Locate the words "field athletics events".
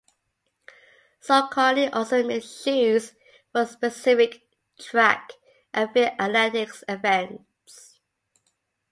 5.93-7.99